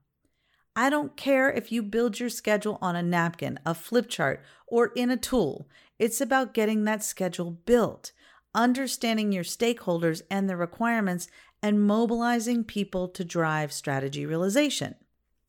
I 0.77 0.91
don't 0.91 1.17
care 1.17 1.49
if 1.49 1.71
you 1.71 1.81
build 1.81 2.19
your 2.19 2.29
schedule 2.29 2.77
on 2.83 2.95
a 2.95 3.01
napkin, 3.01 3.57
a 3.65 3.73
flip 3.73 4.07
chart, 4.07 4.43
or 4.67 4.91
in 4.95 5.09
a 5.09 5.17
tool. 5.17 5.67
It's 5.97 6.21
about 6.21 6.53
getting 6.53 6.83
that 6.83 7.03
schedule 7.03 7.49
built, 7.49 8.11
understanding 8.53 9.31
your 9.31 9.43
stakeholders 9.43 10.21
and 10.29 10.47
their 10.47 10.55
requirements, 10.55 11.29
and 11.63 11.81
mobilizing 11.81 12.63
people 12.63 13.07
to 13.07 13.25
drive 13.25 13.73
strategy 13.73 14.23
realization. 14.23 14.93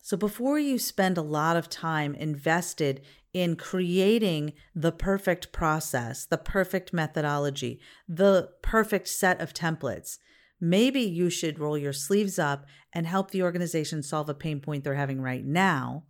So, 0.00 0.16
before 0.16 0.58
you 0.58 0.78
spend 0.78 1.18
a 1.18 1.22
lot 1.22 1.58
of 1.58 1.68
time 1.68 2.14
invested 2.14 3.02
in 3.34 3.56
creating 3.56 4.54
the 4.74 4.92
perfect 4.92 5.52
process, 5.52 6.24
the 6.24 6.38
perfect 6.38 6.94
methodology, 6.94 7.80
the 8.08 8.48
perfect 8.62 9.08
set 9.08 9.42
of 9.42 9.52
templates, 9.52 10.16
maybe 10.60 11.00
you 11.00 11.30
should 11.30 11.58
roll 11.58 11.78
your 11.78 11.92
sleeves 11.92 12.38
up 12.38 12.66
and 12.92 13.06
help 13.06 13.30
the 13.30 13.42
organization 13.42 14.02
solve 14.02 14.28
a 14.28 14.34
pain 14.34 14.60
point 14.60 14.84
they're 14.84 14.94
having 14.94 15.20
right 15.20 15.44
now. 15.44 16.04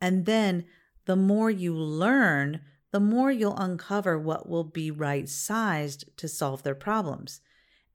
And 0.00 0.26
then 0.26 0.64
the 1.06 1.16
more 1.16 1.50
you 1.50 1.74
learn, 1.74 2.60
the 2.92 3.00
more 3.00 3.30
you'll 3.30 3.56
uncover 3.56 4.18
what 4.18 4.48
will 4.48 4.64
be 4.64 4.90
right 4.90 5.28
sized 5.28 6.04
to 6.16 6.28
solve 6.28 6.62
their 6.62 6.74
problems. 6.74 7.40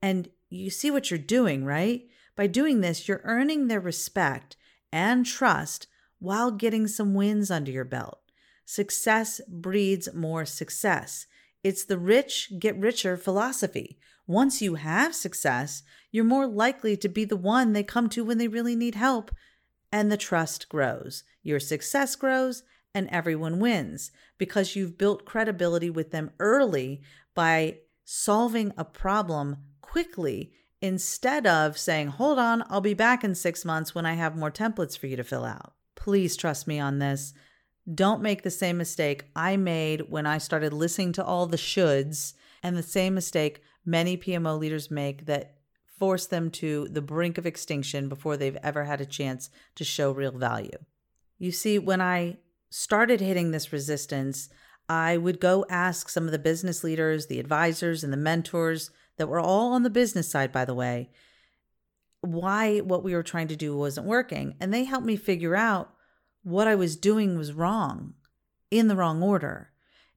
And 0.01 0.29
you 0.49 0.69
see 0.69 0.91
what 0.91 1.09
you're 1.09 1.17
doing, 1.17 1.65
right? 1.65 2.07
By 2.35 2.47
doing 2.47 2.81
this, 2.81 3.07
you're 3.07 3.21
earning 3.23 3.67
their 3.67 3.79
respect 3.79 4.55
and 4.91 5.25
trust 5.25 5.87
while 6.19 6.51
getting 6.51 6.87
some 6.87 7.13
wins 7.13 7.51
under 7.51 7.71
your 7.71 7.85
belt. 7.85 8.19
Success 8.65 9.41
breeds 9.47 10.13
more 10.13 10.45
success. 10.45 11.27
It's 11.65 11.83
the 11.83 11.97
rich 11.97 12.53
get 12.59 12.77
richer 12.77 13.17
philosophy. 13.17 13.97
Once 14.27 14.61
you 14.61 14.75
have 14.75 15.15
success, 15.15 15.81
you're 16.11 16.23
more 16.23 16.45
likely 16.45 16.95
to 16.97 17.09
be 17.09 17.25
the 17.25 17.35
one 17.35 17.73
they 17.73 17.81
come 17.81 18.07
to 18.09 18.23
when 18.23 18.37
they 18.37 18.47
really 18.47 18.75
need 18.75 18.93
help, 18.93 19.31
and 19.91 20.11
the 20.11 20.15
trust 20.15 20.69
grows. 20.69 21.23
Your 21.41 21.59
success 21.59 22.15
grows, 22.15 22.61
and 22.93 23.09
everyone 23.09 23.59
wins 23.59 24.11
because 24.37 24.75
you've 24.75 24.99
built 24.99 25.25
credibility 25.25 25.89
with 25.89 26.11
them 26.11 26.29
early 26.39 27.01
by 27.33 27.79
solving 28.03 28.71
a 28.77 28.85
problem 28.85 29.57
quickly 29.81 30.51
instead 30.81 31.47
of 31.47 31.79
saying, 31.79 32.09
Hold 32.09 32.37
on, 32.37 32.63
I'll 32.69 32.79
be 32.79 32.93
back 32.93 33.23
in 33.23 33.33
six 33.33 33.65
months 33.65 33.95
when 33.95 34.05
I 34.05 34.13
have 34.13 34.37
more 34.37 34.51
templates 34.51 34.95
for 34.95 35.07
you 35.07 35.15
to 35.15 35.23
fill 35.23 35.45
out. 35.45 35.73
Please 35.95 36.37
trust 36.37 36.67
me 36.67 36.79
on 36.79 36.99
this. 36.99 37.33
Don't 37.93 38.21
make 38.21 38.41
the 38.41 38.51
same 38.51 38.77
mistake 38.77 39.25
I 39.35 39.57
made 39.57 40.09
when 40.09 40.25
I 40.25 40.39
started 40.39 40.73
listening 40.73 41.11
to 41.13 41.23
all 41.23 41.45
the 41.45 41.57
shoulds 41.57 42.33
and 42.63 42.75
the 42.75 42.83
same 42.83 43.13
mistake 43.13 43.61
many 43.85 44.17
PMO 44.17 44.57
leaders 44.57 44.89
make 44.89 45.27
that 45.27 45.55
force 45.99 46.25
them 46.25 46.49
to 46.51 46.87
the 46.89 47.01
brink 47.01 47.37
of 47.37 47.45
extinction 47.45 48.09
before 48.09 48.37
they've 48.37 48.57
ever 48.63 48.85
had 48.85 49.01
a 49.01 49.05
chance 49.05 49.49
to 49.75 49.83
show 49.83 50.11
real 50.11 50.31
value. 50.31 50.77
You 51.37 51.51
see, 51.51 51.77
when 51.77 52.01
I 52.01 52.37
started 52.69 53.21
hitting 53.21 53.51
this 53.51 53.71
resistance, 53.71 54.49
I 54.89 55.17
would 55.17 55.39
go 55.39 55.65
ask 55.69 56.09
some 56.09 56.25
of 56.25 56.31
the 56.31 56.39
business 56.39 56.83
leaders, 56.83 57.27
the 57.27 57.39
advisors, 57.39 58.03
and 58.03 58.11
the 58.11 58.17
mentors 58.17 58.91
that 59.17 59.27
were 59.27 59.39
all 59.39 59.73
on 59.73 59.83
the 59.83 59.89
business 59.89 60.29
side, 60.29 60.51
by 60.51 60.65
the 60.65 60.73
way, 60.73 61.09
why 62.21 62.79
what 62.79 63.03
we 63.03 63.13
were 63.13 63.23
trying 63.23 63.47
to 63.47 63.55
do 63.55 63.77
wasn't 63.77 64.07
working. 64.07 64.55
And 64.59 64.73
they 64.73 64.83
helped 64.83 65.05
me 65.05 65.15
figure 65.15 65.55
out 65.55 65.94
what 66.45 66.67
I 66.67 66.75
was 66.75 66.95
doing 66.95 67.37
was 67.37 67.51
wrong, 67.51 68.13
in 68.71 68.87
the 68.87 68.95
wrong 68.95 69.21
order. 69.21 69.71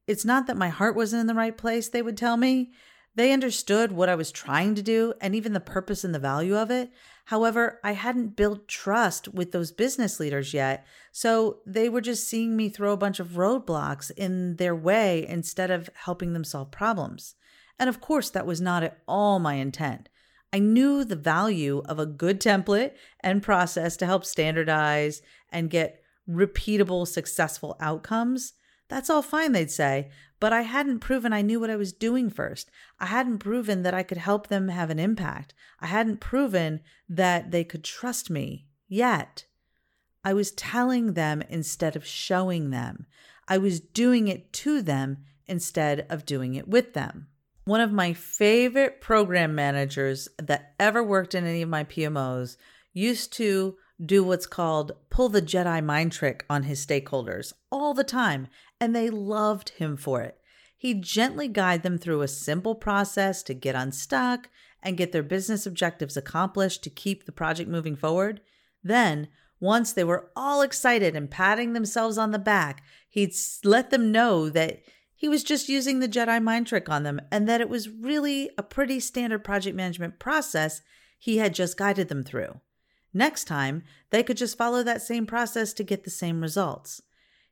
It's 0.07 0.25
not 0.25 0.47
that 0.47 0.57
my 0.57 0.69
heart 0.69 0.95
wasn't 0.95 1.23
in 1.23 1.27
the 1.27 1.35
right 1.35 1.57
place, 1.57 1.89
they 1.89 2.03
would 2.03 2.17
tell 2.17 2.37
me 2.37 2.71
They 3.19 3.33
understood 3.33 3.91
what 3.91 4.09
I 4.09 4.15
was 4.15 4.31
trying 4.31 4.77
to 4.77 4.83
do 4.83 5.13
and 5.21 5.35
even 5.35 5.53
the 5.53 5.59
purpose 5.59 6.05
and 6.05 6.15
the 6.15 6.21
value 6.21 6.57
of 6.57 6.71
it. 6.71 6.93
However, 7.25 7.81
I 7.83 7.95
hadn't 7.95 8.37
built 8.37 8.69
trust 8.69 9.27
with 9.27 9.51
those 9.51 9.73
business 9.73 10.21
leaders 10.21 10.55
yet. 10.55 10.87
So 11.11 11.59
they 11.67 11.89
were 11.89 12.01
just 12.01 12.29
seeing 12.29 12.57
me 12.57 12.69
throw 12.69 12.93
a 12.93 12.97
bunch 12.97 13.19
of 13.19 13.31
roadblocks 13.31 14.13
in 14.17 14.55
their 14.55 14.77
way 14.77 15.27
instead 15.27 15.69
of 15.69 15.91
helping 15.95 16.33
them 16.33 16.45
solve 16.45 16.71
problems. 16.71 17.35
And 17.77 17.89
of 17.89 18.01
course, 18.01 18.31
that 18.31 18.47
was 18.47 18.61
not 18.61 18.85
at 18.85 18.99
all 19.09 19.41
my 19.41 19.55
intent. 19.55 20.09
I 20.53 20.61
knew 20.61 21.05
the 21.05 21.17
value 21.17 21.83
of 21.87 21.99
a 21.99 22.07
good 22.07 22.41
template 22.41 22.93
and 23.19 23.43
process 23.43 23.97
to 23.97 24.07
help 24.07 24.25
standardize 24.25 25.23
and 25.51 25.71
get 25.71 26.01
repeatable, 26.29 27.07
successful 27.07 27.77
outcomes. 27.81 28.55
That's 28.89 29.11
all 29.11 29.23
fine, 29.23 29.53
they'd 29.53 29.71
say, 29.71 30.11
but 30.41 30.53
I 30.53 30.63
hadn't 30.63 31.01
proven 31.01 31.33
I 31.33 31.43
knew 31.43 31.61
what 31.61 31.71
I 31.71 31.77
was 31.77 31.93
doing 31.93 32.31
first. 32.31 32.71
I 33.01 33.07
hadn't 33.07 33.39
proven 33.39 33.83
that 33.83 33.95
I 33.95 34.03
could 34.03 34.19
help 34.19 34.47
them 34.47 34.69
have 34.69 34.91
an 34.91 34.99
impact. 34.99 35.53
I 35.81 35.87
hadn't 35.87 36.21
proven 36.21 36.81
that 37.09 37.51
they 37.51 37.65
could 37.65 37.85
trust 37.85 38.31
me 38.31 38.67
yet. 38.87 39.45
I 40.25 40.35
was 40.35 40.53
telling 40.53 41.15
them 41.15 41.43
instead 41.49 41.97
of 41.97 42.07
showing 42.07 42.71
them. 42.71 43.07
I 43.47 43.59
was 43.59 43.81
doing 43.81 44.29
it 44.29 44.53
to 44.55 44.83
them 44.83 45.19
instead 45.47 46.07
of 46.11 46.27
doing 46.27 46.55
it 46.55 46.69
with 46.69 46.95
them. 46.95 47.29
One 47.65 47.81
of 47.81 47.93
my 47.93 48.13
favorite 48.13 49.01
program 49.01 49.55
managers 49.55 50.29
that 50.39 50.75
ever 50.79 51.03
worked 51.03 51.35
in 51.35 51.47
any 51.47 51.63
of 51.63 51.69
my 51.69 51.85
PMOs 51.85 52.57
used 52.93 53.33
to 53.35 53.77
do 54.05 54.23
what's 54.23 54.47
called 54.47 54.93
pull 55.11 55.29
the 55.29 55.43
Jedi 55.43 55.85
mind 55.85 56.13
trick 56.13 56.45
on 56.49 56.65
his 56.65 56.85
stakeholders 56.85 57.53
all 57.71 57.95
the 57.95 58.05
time, 58.05 58.49
and 58.81 58.95
they 58.95 59.11
loved 59.11 59.71
him 59.71 59.97
for 59.97 60.23
it. 60.23 60.39
He'd 60.77 61.03
gently 61.03 61.49
guide 61.49 61.83
them 61.83 61.99
through 61.99 62.23
a 62.23 62.29
simple 62.29 62.77
process 62.77 63.43
to 63.45 63.55
get 63.55 63.75
unstuck 63.75 64.49
and 64.83 64.97
get 64.97 65.11
their 65.11 65.25
business 65.25 65.67
objectives 65.67 66.17
accomplished 66.17 66.85
to 66.85 66.91
keep 66.91 67.25
the 67.25 67.33
project 67.33 67.69
moving 67.69 67.97
forward. 67.97 68.41
Then, 68.83 69.29
once 69.61 69.93
they 69.93 70.05
were 70.05 70.31
all 70.37 70.63
excited 70.63 71.17
and 71.17 71.29
patting 71.29 71.73
themselves 71.73 72.17
on 72.17 72.31
the 72.31 72.39
back, 72.39 72.83
he'd 73.09 73.35
let 73.65 73.91
them 73.91 74.13
know 74.13 74.49
that 74.51 74.83
he 75.17 75.29
was 75.29 75.43
just 75.43 75.69
using 75.69 75.99
the 75.99 76.09
Jedi 76.09 76.41
mind 76.41 76.69
trick 76.69 76.89
on 76.89 77.03
them 77.03 77.21
and 77.33 77.49
that 77.49 77.61
it 77.61 77.69
was 77.69 77.89
really 77.89 78.51
a 78.57 78.63
pretty 78.63 79.01
standard 79.01 79.43
project 79.43 79.77
management 79.77 80.21
process 80.21 80.81
he 81.19 81.39
had 81.39 81.55
just 81.55 81.77
guided 81.77 82.09
them 82.09 82.23
through. 82.23 82.61
Next 83.19 83.47
time, 83.47 83.83
they 84.11 84.23
could 84.23 84.37
just 84.37 84.57
follow 84.57 84.85
that 84.85 85.03
same 85.03 85.27
process 85.27 85.73
to 85.73 85.83
get 85.83 86.05
the 86.05 86.11
same 86.11 86.41
results. 86.41 87.03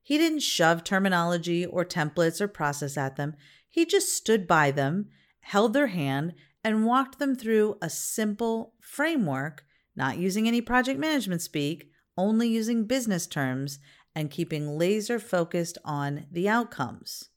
He 0.00 0.16
didn't 0.16 0.42
shove 0.42 0.84
terminology 0.84 1.66
or 1.66 1.84
templates 1.84 2.40
or 2.40 2.46
process 2.46 2.96
at 2.96 3.16
them. 3.16 3.34
He 3.68 3.84
just 3.84 4.16
stood 4.16 4.46
by 4.46 4.70
them, 4.70 5.08
held 5.40 5.72
their 5.72 5.88
hand, 5.88 6.34
and 6.62 6.86
walked 6.86 7.18
them 7.18 7.34
through 7.34 7.78
a 7.82 7.90
simple 7.90 8.74
framework, 8.80 9.64
not 9.96 10.18
using 10.18 10.46
any 10.46 10.60
project 10.60 11.00
management 11.00 11.42
speak, 11.42 11.90
only 12.16 12.46
using 12.46 12.86
business 12.86 13.26
terms, 13.26 13.80
and 14.14 14.30
keeping 14.30 14.78
laser 14.78 15.18
focused 15.18 15.78
on 15.84 16.26
the 16.30 16.48
outcomes. 16.48 17.30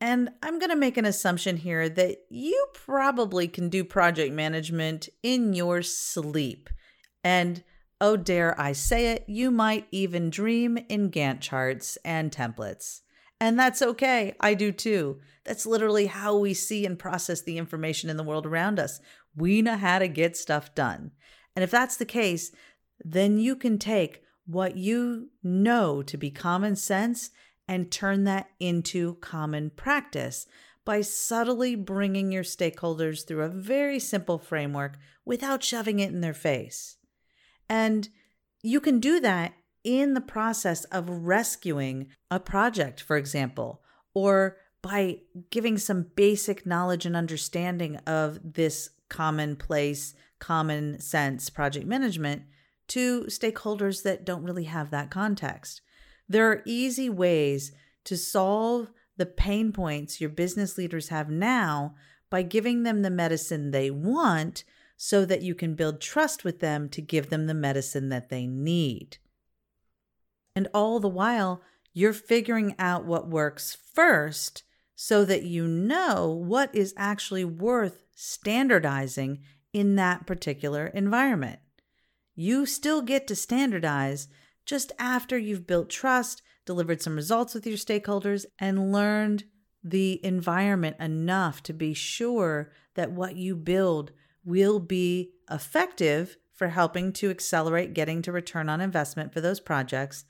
And 0.00 0.30
I'm 0.42 0.58
going 0.58 0.70
to 0.70 0.76
make 0.76 0.96
an 0.96 1.04
assumption 1.04 1.58
here 1.58 1.88
that 1.88 2.16
you 2.30 2.66
probably 2.74 3.46
can 3.46 3.68
do 3.68 3.84
project 3.84 4.34
management 4.34 5.08
in 5.22 5.52
your 5.52 5.82
sleep. 5.82 6.68
And 7.22 7.62
oh, 8.00 8.16
dare 8.16 8.58
I 8.60 8.72
say 8.72 9.12
it, 9.12 9.24
you 9.26 9.50
might 9.50 9.86
even 9.90 10.30
dream 10.30 10.78
in 10.88 11.10
Gantt 11.10 11.40
charts 11.40 11.96
and 12.04 12.30
templates. 12.30 13.00
And 13.40 13.58
that's 13.58 13.82
okay. 13.82 14.34
I 14.40 14.54
do 14.54 14.72
too. 14.72 15.20
That's 15.44 15.66
literally 15.66 16.06
how 16.06 16.36
we 16.36 16.54
see 16.54 16.86
and 16.86 16.98
process 16.98 17.42
the 17.42 17.58
information 17.58 18.10
in 18.10 18.16
the 18.16 18.24
world 18.24 18.46
around 18.46 18.78
us. 18.78 19.00
We 19.34 19.62
know 19.62 19.76
how 19.76 19.98
to 19.98 20.08
get 20.08 20.36
stuff 20.36 20.74
done. 20.74 21.12
And 21.54 21.62
if 21.62 21.70
that's 21.70 21.96
the 21.96 22.04
case, 22.04 22.52
then 23.04 23.38
you 23.38 23.56
can 23.56 23.78
take 23.78 24.22
what 24.46 24.76
you 24.76 25.30
know 25.42 26.02
to 26.02 26.16
be 26.16 26.30
common 26.30 26.76
sense 26.76 27.30
and 27.68 27.90
turn 27.90 28.24
that 28.24 28.48
into 28.60 29.14
common 29.16 29.70
practice 29.70 30.46
by 30.84 31.00
subtly 31.00 31.74
bringing 31.74 32.30
your 32.30 32.44
stakeholders 32.44 33.26
through 33.26 33.42
a 33.42 33.48
very 33.48 33.98
simple 33.98 34.38
framework 34.38 34.96
without 35.24 35.62
shoving 35.62 35.98
it 35.98 36.10
in 36.10 36.20
their 36.20 36.34
face. 36.34 36.95
And 37.68 38.08
you 38.62 38.80
can 38.80 39.00
do 39.00 39.20
that 39.20 39.54
in 39.84 40.14
the 40.14 40.20
process 40.20 40.84
of 40.84 41.08
rescuing 41.08 42.08
a 42.30 42.40
project, 42.40 43.00
for 43.00 43.16
example, 43.16 43.82
or 44.14 44.56
by 44.82 45.18
giving 45.50 45.78
some 45.78 46.10
basic 46.14 46.66
knowledge 46.66 47.06
and 47.06 47.16
understanding 47.16 47.96
of 48.06 48.54
this 48.54 48.90
commonplace, 49.08 50.14
common 50.38 51.00
sense 51.00 51.50
project 51.50 51.86
management 51.86 52.42
to 52.88 53.22
stakeholders 53.24 54.02
that 54.02 54.24
don't 54.24 54.44
really 54.44 54.64
have 54.64 54.90
that 54.90 55.10
context. 55.10 55.80
There 56.28 56.50
are 56.50 56.62
easy 56.64 57.08
ways 57.08 57.72
to 58.04 58.16
solve 58.16 58.90
the 59.16 59.26
pain 59.26 59.72
points 59.72 60.20
your 60.20 60.30
business 60.30 60.76
leaders 60.76 61.08
have 61.08 61.30
now 61.30 61.94
by 62.30 62.42
giving 62.42 62.82
them 62.82 63.02
the 63.02 63.10
medicine 63.10 63.70
they 63.70 63.90
want 63.90 64.64
so 64.96 65.24
that 65.24 65.42
you 65.42 65.54
can 65.54 65.74
build 65.74 66.00
trust 66.00 66.44
with 66.44 66.60
them 66.60 66.88
to 66.88 67.02
give 67.02 67.30
them 67.30 67.46
the 67.46 67.54
medicine 67.54 68.08
that 68.08 68.28
they 68.28 68.46
need. 68.46 69.18
And 70.54 70.68
all 70.72 71.00
the 71.00 71.08
while, 71.08 71.62
you're 71.92 72.12
figuring 72.12 72.74
out 72.78 73.04
what 73.04 73.28
works 73.28 73.76
first 73.94 74.62
so 74.94 75.24
that 75.24 75.42
you 75.42 75.68
know 75.68 76.28
what 76.28 76.74
is 76.74 76.94
actually 76.96 77.44
worth 77.44 78.04
standardizing 78.14 79.40
in 79.72 79.96
that 79.96 80.26
particular 80.26 80.86
environment. 80.86 81.58
You 82.34 82.64
still 82.64 83.02
get 83.02 83.26
to 83.26 83.36
standardize 83.36 84.28
just 84.64 84.92
after 84.98 85.38
you've 85.38 85.66
built 85.66 85.90
trust, 85.90 86.42
delivered 86.64 87.02
some 87.02 87.14
results 87.14 87.54
with 87.54 87.66
your 87.66 87.76
stakeholders, 87.76 88.46
and 88.58 88.92
learned 88.92 89.44
the 89.84 90.24
environment 90.24 90.96
enough 90.98 91.62
to 91.62 91.72
be 91.72 91.94
sure 91.94 92.72
that 92.94 93.12
what 93.12 93.36
you 93.36 93.54
build 93.54 94.12
will 94.46 94.78
be 94.78 95.32
effective 95.50 96.38
for 96.54 96.68
helping 96.68 97.12
to 97.12 97.28
accelerate 97.28 97.92
getting 97.92 98.22
to 98.22 98.32
return 98.32 98.70
on 98.70 98.80
investment 98.80 99.34
for 99.34 99.42
those 99.42 99.60
projects 99.60 100.24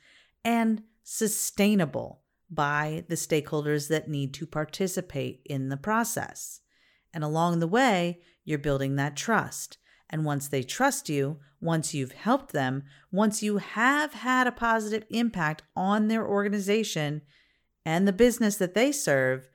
and 0.45 0.83
sustainable 1.05 2.23
by 2.51 3.05
the 3.09 3.15
stakeholders 3.15 3.89
that 3.89 4.09
need 4.09 4.35
to 4.35 4.47
participate 4.47 5.41
in 5.45 5.69
the 5.69 5.77
process. 5.77 6.61
And 7.13 7.23
along 7.23 7.61
the 7.61 7.69
way, 7.69 8.21
you're 8.45 8.59
building 8.59 8.97
that 8.97 9.17
trust. 9.17 9.79
And 10.09 10.25
once 10.25 10.49
they 10.49 10.63
trust 10.63 11.09
you, 11.09 11.39
once 11.61 11.95
you've 11.95 12.13
helped 12.13 12.53
them, 12.53 12.85
once 13.11 13.43
you 13.43 13.59
have 13.59 14.15
had 14.15 14.47
a 14.47 14.53
positive 14.53 15.05
impact 15.11 15.63
on 15.75 16.09
their 16.09 16.27
organization 16.27 17.23
and 17.85 18.07
the 18.07 18.13
business 18.13 18.57
that 18.57 18.75
they 18.75 18.93
serve, 18.93 19.49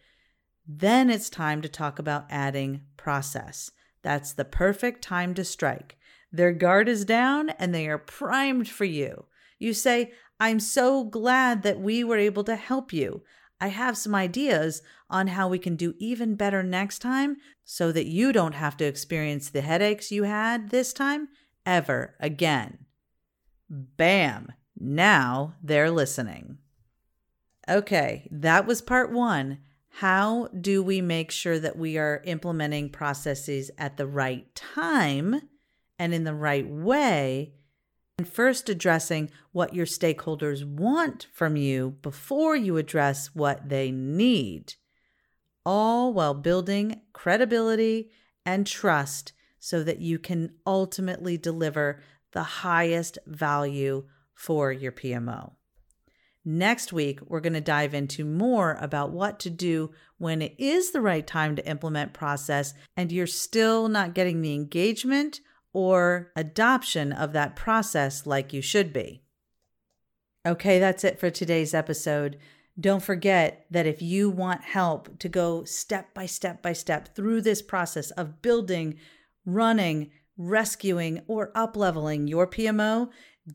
then 0.67 1.09
it's 1.09 1.29
time 1.29 1.61
to 1.61 1.69
talk 1.69 1.99
about 1.99 2.25
adding 2.29 2.81
process. 2.97 3.71
That's 4.01 4.33
the 4.33 4.45
perfect 4.45 5.03
time 5.03 5.33
to 5.35 5.43
strike. 5.43 5.97
Their 6.31 6.53
guard 6.53 6.87
is 6.87 7.05
down 7.05 7.49
and 7.51 7.73
they 7.73 7.87
are 7.87 7.97
primed 7.97 8.69
for 8.69 8.85
you. 8.85 9.25
You 9.59 9.73
say, 9.73 10.11
I'm 10.39 10.59
so 10.59 11.03
glad 11.03 11.63
that 11.63 11.79
we 11.79 12.03
were 12.03 12.17
able 12.17 12.43
to 12.45 12.55
help 12.55 12.91
you. 12.91 13.23
I 13.59 13.67
have 13.67 13.95
some 13.95 14.15
ideas 14.15 14.81
on 15.09 15.27
how 15.27 15.47
we 15.47 15.59
can 15.59 15.75
do 15.75 15.93
even 15.99 16.35
better 16.35 16.63
next 16.63 16.99
time 16.99 17.37
so 17.63 17.91
that 17.91 18.07
you 18.07 18.31
don't 18.31 18.55
have 18.55 18.75
to 18.77 18.85
experience 18.85 19.49
the 19.49 19.61
headaches 19.61 20.11
you 20.11 20.23
had 20.23 20.71
this 20.71 20.93
time 20.93 21.27
ever 21.63 22.15
again. 22.19 22.85
Bam! 23.69 24.51
Now 24.79 25.53
they're 25.61 25.91
listening. 25.91 26.57
Okay, 27.69 28.27
that 28.31 28.65
was 28.65 28.81
part 28.81 29.11
one. 29.11 29.59
How 29.95 30.47
do 30.47 30.81
we 30.81 31.01
make 31.01 31.31
sure 31.31 31.59
that 31.59 31.77
we 31.77 31.97
are 31.97 32.23
implementing 32.25 32.89
processes 32.89 33.69
at 33.77 33.97
the 33.97 34.07
right 34.07 34.53
time 34.55 35.41
and 35.99 36.13
in 36.13 36.23
the 36.23 36.33
right 36.33 36.67
way 36.67 37.53
and 38.17 38.27
first 38.27 38.69
addressing 38.69 39.31
what 39.51 39.75
your 39.75 39.85
stakeholders 39.85 40.63
want 40.63 41.27
from 41.33 41.55
you 41.55 41.97
before 42.01 42.55
you 42.55 42.77
address 42.77 43.35
what 43.35 43.69
they 43.69 43.91
need, 43.91 44.75
all 45.65 46.13
while 46.13 46.33
building 46.33 47.01
credibility 47.13 48.11
and 48.45 48.65
trust 48.65 49.33
so 49.59 49.83
that 49.83 49.99
you 49.99 50.17
can 50.17 50.51
ultimately 50.65 51.37
deliver 51.37 52.01
the 52.31 52.43
highest 52.43 53.17
value 53.27 54.05
for 54.33 54.71
your 54.71 54.91
PMO. 54.91 55.53
Next 56.43 56.91
week, 56.91 57.19
we're 57.27 57.39
going 57.39 57.53
to 57.53 57.61
dive 57.61 57.93
into 57.93 58.25
more 58.25 58.75
about 58.79 59.11
what 59.11 59.39
to 59.41 59.49
do 59.49 59.91
when 60.17 60.41
it 60.41 60.55
is 60.57 60.91
the 60.91 61.01
right 61.01 61.25
time 61.25 61.55
to 61.55 61.67
implement 61.67 62.13
process 62.13 62.73
and 62.97 63.11
you're 63.11 63.27
still 63.27 63.87
not 63.87 64.15
getting 64.15 64.41
the 64.41 64.55
engagement 64.55 65.39
or 65.73 66.31
adoption 66.35 67.11
of 67.11 67.33
that 67.33 67.55
process 67.55 68.25
like 68.25 68.53
you 68.53 68.61
should 68.61 68.91
be. 68.91 69.21
Okay, 70.45 70.79
that's 70.79 71.03
it 71.03 71.19
for 71.19 71.29
today's 71.29 71.73
episode. 71.75 72.37
Don't 72.79 73.03
forget 73.03 73.67
that 73.69 73.85
if 73.85 74.01
you 74.01 74.29
want 74.29 74.63
help 74.63 75.19
to 75.19 75.29
go 75.29 75.63
step 75.65 76.13
by 76.15 76.25
step 76.25 76.63
by 76.63 76.73
step 76.73 77.13
through 77.15 77.41
this 77.41 77.61
process 77.61 78.09
of 78.11 78.41
building, 78.41 78.97
running, 79.45 80.09
rescuing, 80.37 81.21
or 81.27 81.51
up 81.53 81.77
leveling 81.77 82.27
your 82.27 82.47
PMO, 82.47 83.09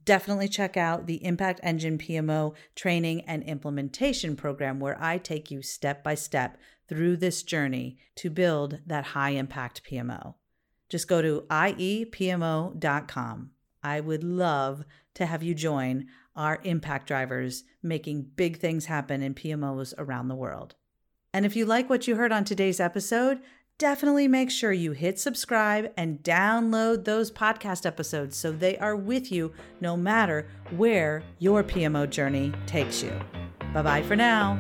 definitely 0.05 0.49
check 0.49 0.77
out 0.77 1.07
the 1.07 1.25
Impact 1.25 1.61
Engine 1.63 1.99
PMO 1.99 2.55
training 2.75 3.23
and 3.23 3.43
implementation 3.45 4.37
program 4.37 4.81
where 4.81 5.03
I 5.03 5.19
take 5.19 5.51
you 5.51 5.63
step 5.63 6.05
by 6.05 6.15
step 6.15 6.59
through 6.89 7.17
this 7.17 7.43
journey 7.43 7.99
to 8.17 8.31
build 8.31 8.81
that 8.87 9.07
high 9.07 9.31
impact 9.31 9.83
PMO. 9.91 10.35
Just 10.89 11.09
go 11.09 11.21
to 11.21 11.45
iepmo.com. 11.51 13.51
I 13.83 14.01
would 14.01 14.25
love 14.25 14.85
to 15.15 15.27
have 15.27 15.43
you 15.43 15.55
join 15.55 16.07
our 16.35 16.61
impact 16.65 17.09
drivers 17.09 17.65
making 17.83 18.31
big 18.37 18.59
things 18.59 18.87
happen 18.87 19.23
in 19.23 19.35
PMOs 19.35 19.95
around 19.99 20.29
the 20.29 20.35
world. 20.35 20.75
And 21.33 21.45
if 21.45 21.57
you 21.57 21.67
like 21.67 21.91
what 21.91 22.07
you 22.07 22.17
heard 22.17 22.33
on 22.33 22.45
today's 22.45 22.81
episode, 22.81 23.41
definitely 23.79 24.27
make 24.27 24.51
sure 24.51 24.73
you 24.73 24.93
hit 24.93 25.19
subscribe 25.19 25.93
and 25.97 26.23
download 26.23 27.05
those 27.05 27.31
podcast 27.31 27.85
episodes 27.85 28.37
so 28.37 28.51
they 28.51 28.79
are 28.79 28.97
with 28.97 29.31
you 29.31 29.53
no 29.81 29.97
matter 29.97 30.47
where 30.71 31.23
your 31.39 31.63
PMO 31.63 32.09
journey 32.09 32.53
takes 32.67 33.03
you. 33.03 33.13
Bye 33.75 33.83
bye 33.83 34.03
for 34.03 34.17
now. 34.17 34.59